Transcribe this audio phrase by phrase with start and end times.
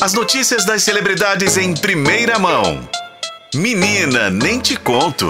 [0.00, 2.80] As notícias das celebridades em primeira mão.
[3.54, 5.28] Menina, nem te conto.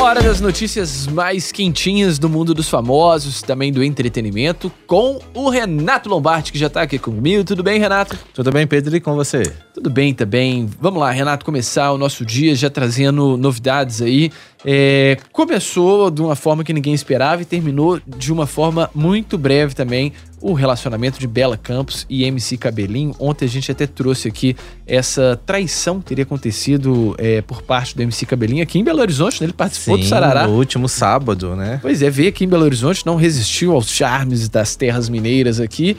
[0.00, 6.08] Hora das notícias mais quentinhas do mundo dos famosos, também do entretenimento, com o Renato
[6.08, 7.44] Lombardi, que já tá aqui comigo.
[7.44, 8.18] Tudo bem, Renato?
[8.32, 9.42] Tudo bem, Pedro, e com você?
[9.74, 10.66] Tudo bem também.
[10.80, 14.32] Vamos lá, Renato, começar o nosso dia já trazendo novidades aí.
[14.68, 19.76] É, começou de uma forma que ninguém esperava e terminou de uma forma muito breve
[19.76, 23.14] também o relacionamento de Bela Campos e MC Cabelinho.
[23.20, 28.02] Ontem a gente até trouxe aqui essa traição que teria acontecido é, por parte do
[28.02, 29.46] MC Cabelinho aqui em Belo Horizonte, né?
[29.46, 30.48] Ele participou Sim, do Sarará.
[30.48, 31.78] no último sábado, né?
[31.80, 35.96] Pois é, veio aqui em Belo Horizonte, não resistiu aos charmes das terras mineiras aqui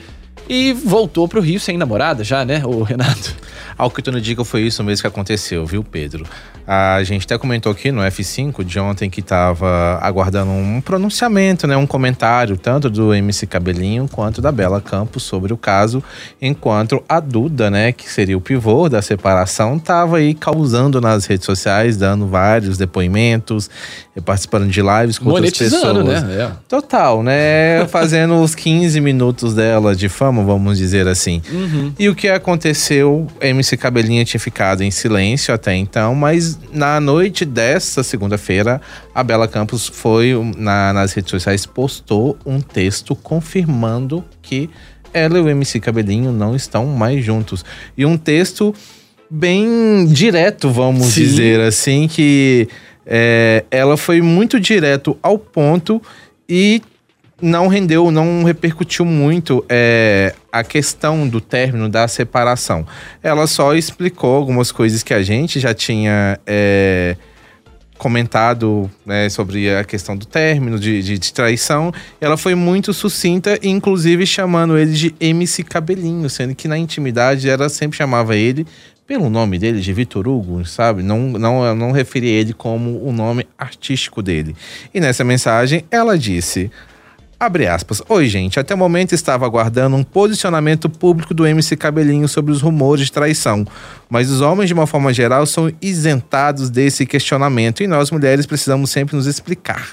[0.48, 3.34] e voltou pro Rio sem namorada já, né, o Renato?
[3.76, 6.24] Ao que tudo indica, foi isso mesmo que aconteceu, viu, Pedro?
[6.66, 11.76] A gente até comentou aqui no F5 de ontem que estava aguardando um pronunciamento, né,
[11.76, 16.02] um comentário, tanto do MC Cabelinho quanto da Bela Campos sobre o caso,
[16.42, 21.46] enquanto a Duda, né, que seria o pivô da separação, estava aí causando nas redes
[21.46, 23.70] sociais, dando vários depoimentos,
[24.24, 26.22] participando de lives com outras pessoas.
[26.24, 26.42] né?
[26.42, 26.50] É.
[26.68, 27.86] Total, né?
[27.86, 31.42] Fazendo os 15 minutos dela de fama, vamos dizer assim.
[31.50, 31.92] Uhum.
[31.98, 33.26] E o que aconteceu?
[33.40, 38.80] MC Cabelinha tinha ficado em silêncio até então, mas na noite dessa segunda-feira,
[39.14, 44.70] a Bela Campos foi na, nas redes sociais, postou um texto confirmando que
[45.12, 47.64] ela e o MC Cabelinho não estão mais juntos.
[47.96, 48.74] E um texto
[49.30, 51.22] bem direto, vamos Sim.
[51.22, 52.68] dizer assim, que
[53.06, 56.00] é, ela foi muito direto ao ponto
[56.48, 56.82] e
[57.40, 62.86] não rendeu, não repercutiu muito é, a questão do término da separação.
[63.22, 67.16] Ela só explicou algumas coisas que a gente já tinha é,
[67.96, 71.92] comentado né, sobre a questão do término, de, de, de traição.
[72.20, 77.68] Ela foi muito sucinta, inclusive chamando ele de MC Cabelinho, sendo que na intimidade ela
[77.68, 78.66] sempre chamava ele
[79.06, 81.02] pelo nome dele, de Vitor Hugo, sabe?
[81.02, 84.54] Não, não, não referia ele como o nome artístico dele.
[84.92, 86.70] E nessa mensagem ela disse.
[87.40, 88.02] Abre aspas.
[88.08, 88.58] Oi, gente.
[88.58, 93.12] Até o momento estava aguardando um posicionamento público do MC Cabelinho sobre os rumores de
[93.12, 93.64] traição.
[94.10, 98.90] Mas os homens, de uma forma geral, são isentados desse questionamento e nós, mulheres, precisamos
[98.90, 99.90] sempre nos explicar.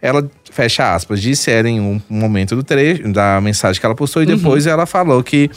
[0.00, 4.20] Ela, fecha aspas, disse ela em um momento do trecho, da mensagem que ela postou,
[4.24, 5.48] e depois ela falou que.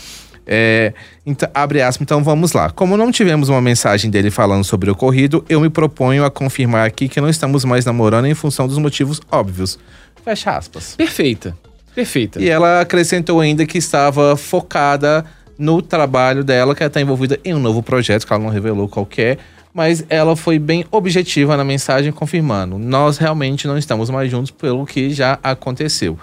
[0.48, 0.94] É,
[1.26, 2.70] então, abre aspas, então vamos lá.
[2.70, 6.86] Como não tivemos uma mensagem dele falando sobre o ocorrido, eu me proponho a confirmar
[6.86, 9.80] aqui que não estamos mais namorando em função dos motivos óbvios.
[10.26, 10.96] Fecha aspas.
[10.96, 11.56] Perfeita.
[11.94, 12.42] Perfeita.
[12.42, 15.24] E ela acrescentou ainda que estava focada
[15.58, 18.90] no trabalho dela, que ela está envolvida em um novo projeto, que ela não revelou
[18.90, 19.38] qual é,
[19.74, 24.86] mas ela foi bem objetiva na mensagem, confirmando: nós realmente não estamos mais juntos pelo
[24.86, 26.18] que já aconteceu.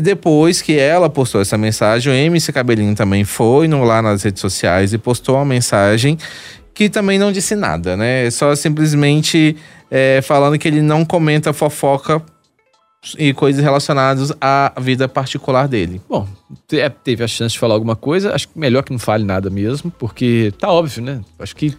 [0.00, 4.40] Depois que ela postou essa mensagem, o MC Cabelinho também foi no, lá nas redes
[4.40, 6.16] sociais e postou uma mensagem
[6.72, 8.30] que também não disse nada, né?
[8.30, 9.56] Só simplesmente
[9.90, 12.22] é, falando que ele não comenta fofoca
[13.18, 16.00] e coisas relacionadas à vida particular dele.
[16.08, 16.28] Bom,
[16.72, 19.48] é, teve a chance de falar alguma coisa, acho que melhor que não fale nada
[19.48, 21.20] mesmo, porque tá óbvio, né?
[21.38, 21.74] Acho que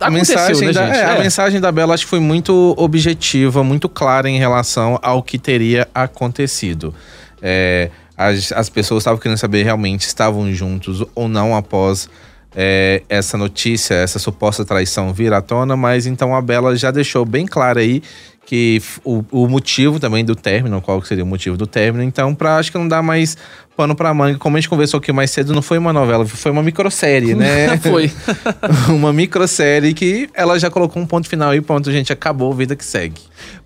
[0.00, 0.96] A aconteceu, mensagem, né, da, gente?
[0.98, 1.22] é, a É.
[1.22, 5.88] mensagem da Bela acho que foi muito objetiva, muito clara em relação ao que teria
[5.94, 6.94] acontecido.
[7.40, 12.08] É, as, as pessoas estavam querendo saber realmente se estavam juntos ou não após
[12.54, 17.24] é, essa notícia, essa suposta traição vir à tona, mas então a Bela já deixou
[17.24, 18.02] bem claro aí
[18.46, 22.58] que o, o motivo também do término, qual seria o motivo do término, então pra
[22.58, 23.36] acho que não dá mais
[23.76, 26.50] pano pra manga, como a gente conversou aqui mais cedo, não foi uma novela, foi
[26.50, 27.76] uma microsérie, né?
[27.84, 28.10] Foi.
[28.88, 32.84] uma microsérie que ela já colocou um ponto final aí, pronto, gente, acabou, vida que
[32.84, 33.20] segue.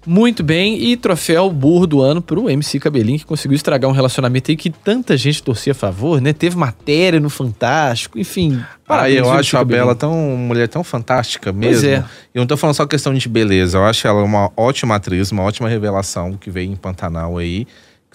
[0.06, 4.50] Muito bem, e troféu burro do ano pro MC Cabelinho, que conseguiu estragar um relacionamento
[4.50, 6.32] aí que tanta gente torcia a favor, né?
[6.32, 8.62] Teve matéria no Fantástico, enfim.
[8.88, 9.64] Ah, eu acho a.
[9.64, 11.90] Bela tão mulher tão fantástica Pois mesmo.
[11.90, 12.04] é.
[12.34, 15.30] E eu não tô falando só questão de beleza, eu acho ela uma ótima atriz,
[15.30, 17.66] uma ótima revelação que veio em Pantanal aí.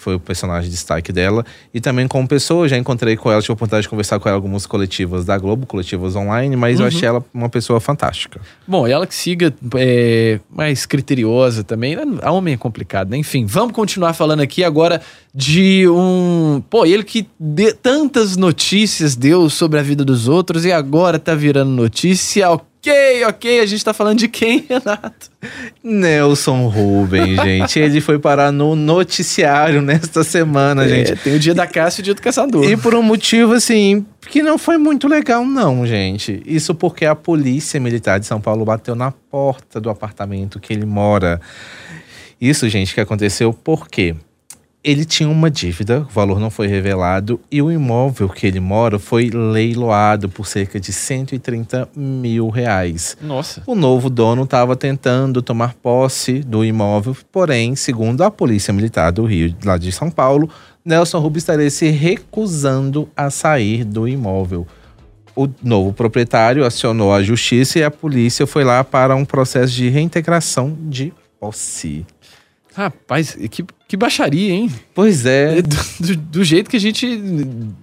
[0.03, 1.45] Foi o personagem de destaque dela.
[1.73, 4.35] E também como pessoa, já encontrei com ela, tive a oportunidade de conversar com ela
[4.35, 6.83] em algumas coletivas da Globo, coletivas online, mas Uhum.
[6.83, 8.41] eu achei ela uma pessoa fantástica.
[8.67, 11.95] Bom, e ela que siga é, mais criteriosa também.
[12.21, 13.17] A homem é complicado, né?
[13.17, 15.01] Enfim, vamos continuar falando aqui agora
[15.33, 16.61] de um.
[16.69, 21.33] Pô, ele que de, tantas notícias deu sobre a vida dos outros e agora tá
[21.33, 22.51] virando notícia.
[22.51, 25.31] Ok, ok, a gente tá falando de quem, Renato?
[25.83, 27.79] Nelson Rubens, gente.
[27.79, 31.13] Ele foi parar no noticiário nesta semana, gente.
[31.13, 32.63] É, tem o dia da caça e o dia do caçador.
[32.65, 36.43] E por um motivo, assim, que não foi muito legal, não, gente.
[36.45, 40.85] Isso porque a polícia militar de São Paulo bateu na porta do apartamento que ele
[40.85, 41.41] mora.
[42.39, 44.13] Isso, gente, que aconteceu por quê?
[44.83, 48.99] Ele tinha uma dívida, o valor não foi revelado, e o imóvel que ele mora
[48.99, 53.15] foi leiloado por cerca de 130 mil reais.
[53.21, 53.63] Nossa.
[53.65, 59.23] O novo dono estava tentando tomar posse do imóvel, porém, segundo a Polícia Militar do
[59.23, 60.49] Rio, lá de São Paulo,
[60.83, 64.67] Nelson Rubens estaria se recusando a sair do imóvel.
[65.33, 69.87] O novo proprietário acionou a justiça e a polícia foi lá para um processo de
[69.87, 72.05] reintegração de posse.
[72.75, 74.71] Rapaz, que, que baixaria, hein?
[74.95, 75.61] Pois é.
[75.61, 77.07] Do, do- do jeito que a gente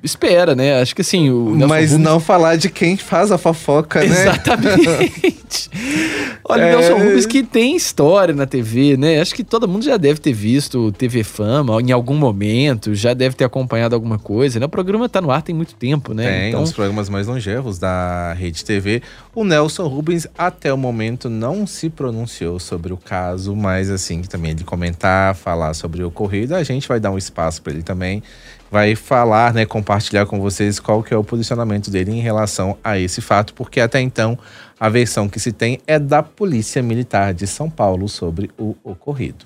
[0.02, 0.80] espera, né?
[0.80, 4.06] Acho que assim, Mas Rubens- não falar de quem faz a fofoca, né?
[4.06, 5.70] Exatamente.
[6.50, 6.76] Olha, É.
[6.76, 9.20] o Nelson Rubens que tem história na TV, né?
[9.20, 13.36] Acho que todo mundo já deve ter visto TV Fama em algum momento, já deve
[13.36, 14.66] ter acompanhado alguma coisa, né?
[14.66, 16.30] O programa tá no ar tem muito tempo, né?
[16.30, 19.02] Tem, um então, dos programas mais longevos da Rede TV.
[19.34, 24.28] O Nelson Rubens, até o momento, não se pronunciou sobre o caso, mas assim, que
[24.28, 27.82] também ele comentar, falar sobre o ocorrido, a gente vai dar um espaço para ele
[27.82, 28.22] também.
[28.70, 32.96] Vai falar, né, compartilhar com vocês qual que é o posicionamento dele em relação a
[32.96, 34.38] esse fato, porque até então
[34.78, 39.44] a versão que se tem é da Polícia Militar de São Paulo sobre o ocorrido.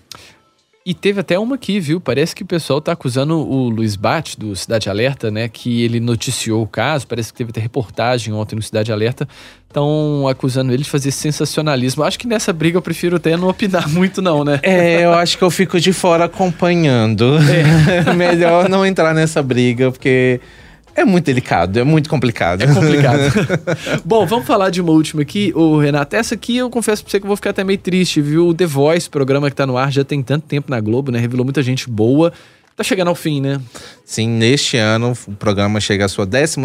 [0.87, 2.01] E teve até uma aqui, viu?
[2.01, 5.49] Parece que o pessoal tá acusando o Luiz Bate, do Cidade Alerta, né?
[5.49, 7.05] Que ele noticiou o caso.
[7.05, 9.27] Parece que teve até reportagem ontem no Cidade Alerta.
[9.67, 12.05] Estão acusando ele de fazer sensacionalismo.
[12.05, 14.61] Acho que nessa briga eu prefiro até não opinar muito, não, né?
[14.63, 17.39] É, eu acho que eu fico de fora acompanhando.
[18.17, 20.41] Melhor não entrar nessa briga, porque
[20.95, 22.63] é muito delicado, é muito complicado.
[22.63, 23.21] É complicado.
[24.05, 26.15] Bom, vamos falar de uma última aqui, o Renato.
[26.15, 28.49] Essa aqui eu confesso pra você que eu vou ficar até meio triste, viu?
[28.49, 31.19] O The Voice, programa que tá no ar já tem tanto tempo na Globo, né?
[31.19, 32.33] Revelou muita gente boa.
[32.77, 33.61] Tá chegando ao fim, né?
[34.05, 36.57] Sim, neste ano o programa chega à sua 12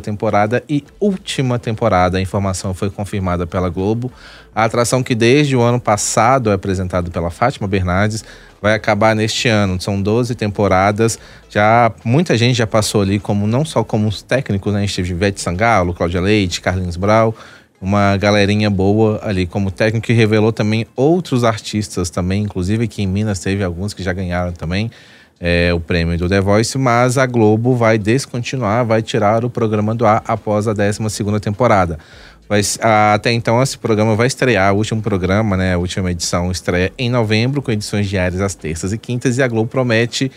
[0.00, 2.18] temporada e última temporada.
[2.18, 4.12] A informação foi confirmada pela Globo.
[4.54, 8.24] A atração que desde o ano passado é apresentada pela Fátima Bernardes
[8.62, 9.80] vai acabar neste ano.
[9.80, 11.18] São 12 temporadas.
[11.50, 14.78] Já muita gente já passou ali como não só como os técnicos, né?
[14.78, 17.34] A gente teve Ivete Sangalo, Cláudia Leite, Carlinhos Brau,
[17.80, 23.06] uma galerinha boa ali como técnico que revelou também outros artistas também, inclusive aqui em
[23.08, 24.92] Minas teve alguns que já ganharam também
[25.40, 29.94] é, o prêmio do The Voice, mas a Globo vai descontinuar, vai tirar o programa
[29.94, 31.00] do ar após a 12
[31.40, 31.98] temporada.
[32.48, 32.60] Vai,
[33.12, 35.74] até então, esse programa vai estrear, o último programa, né?
[35.74, 39.48] A última edição estreia em novembro, com edições diárias às terças e quintas, e a
[39.48, 40.30] Globo promete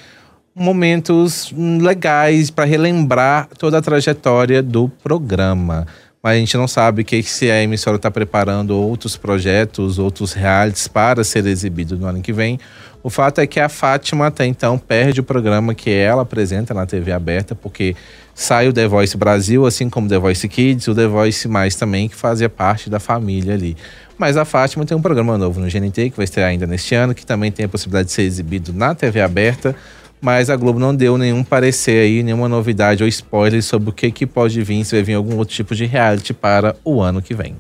[0.56, 5.86] momentos hum, legais para relembrar toda a trajetória do programa.
[6.22, 10.88] Mas a gente não sabe que se a emissora está preparando outros projetos, outros realities
[10.88, 12.60] para ser exibido no ano que vem.
[13.02, 16.86] O fato é que a Fátima até então perde o programa que ela apresenta na
[16.86, 17.96] TV aberta, porque
[18.36, 22.10] sai o The Voice Brasil, assim como The Voice Kids, o The Voice Mais também,
[22.10, 23.78] que fazia parte da família ali.
[24.18, 27.16] Mas a Fátima tem um programa novo no GNT, que vai estrear ainda neste ano,
[27.16, 29.74] que também tem a possibilidade de ser exibido na TV aberta.
[30.20, 34.12] Mas a Globo não deu nenhum parecer aí, nenhuma novidade ou spoiler sobre o que,
[34.12, 37.34] que pode vir, se vai vir algum outro tipo de reality para o ano que
[37.34, 37.56] vem.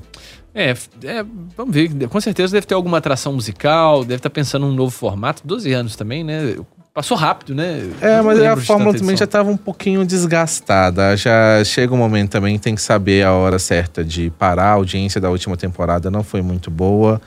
[0.60, 0.76] É,
[1.06, 1.26] é,
[1.56, 1.90] vamos ver.
[2.10, 5.42] Com certeza deve ter alguma atração musical, deve estar pensando num novo formato.
[5.46, 6.58] 12 anos também, né?
[6.94, 7.90] Passou rápido, né?
[8.02, 11.16] É, mas a fórmula também já estava um pouquinho desgastada.
[11.16, 14.72] Já chega um momento também tem que saber a hora certa de parar.
[14.72, 17.22] A audiência da última temporada não foi muito boa.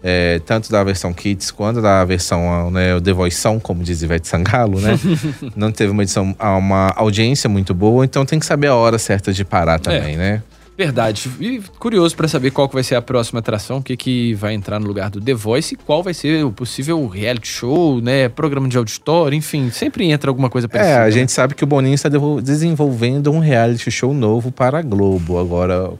[0.00, 4.28] É, tanto da versão Kids quanto da versão né, o The Voição, como diz Ivete
[4.28, 4.96] Sangalo, né?
[5.56, 9.32] não teve uma edição, uma audiência muito boa, então tem que saber a hora certa
[9.32, 10.42] de parar também, né?
[10.76, 11.30] Verdade.
[11.40, 14.52] E curioso pra saber qual que vai ser a próxima atração, o que, que vai
[14.52, 18.28] entrar no lugar do The Voice e qual vai ser o possível reality show, né?
[18.28, 21.00] Programa de auditório, enfim, sempre entra alguma coisa É, parecida.
[21.00, 21.10] a né?
[21.12, 22.10] gente sabe que o Boninho está
[22.42, 25.38] desenvolvendo um reality show novo para a Globo.
[25.38, 25.92] Agora,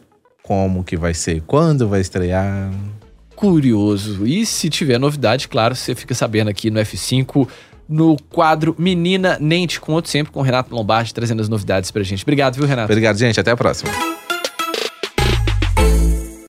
[0.42, 1.42] como que vai ser?
[1.46, 2.70] Quando vai estrear?
[3.34, 4.26] Curioso.
[4.26, 7.48] E se tiver novidade, claro, você fica sabendo aqui no F5,
[7.88, 12.02] no quadro Menina Nem Te Conto, sempre com o Renato Lombardi trazendo as novidades pra
[12.02, 12.22] gente.
[12.24, 12.90] Obrigado, viu, Renato?
[12.92, 13.38] Obrigado, gente.
[13.40, 14.15] Até a próxima.